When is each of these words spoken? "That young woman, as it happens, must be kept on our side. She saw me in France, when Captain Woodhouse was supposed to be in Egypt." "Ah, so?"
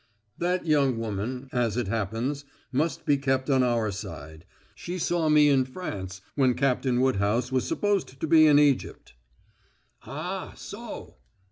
"That 0.39 0.65
young 0.65 0.97
woman, 0.97 1.47
as 1.51 1.77
it 1.77 1.87
happens, 1.87 2.43
must 2.71 3.05
be 3.05 3.17
kept 3.17 3.51
on 3.51 3.61
our 3.61 3.91
side. 3.91 4.45
She 4.73 4.97
saw 4.97 5.29
me 5.29 5.47
in 5.47 5.63
France, 5.63 6.21
when 6.33 6.55
Captain 6.55 7.01
Woodhouse 7.01 7.51
was 7.51 7.67
supposed 7.67 8.19
to 8.19 8.25
be 8.25 8.47
in 8.47 8.57
Egypt." 8.57 9.13
"Ah, 10.01 10.53
so?" 10.55 11.17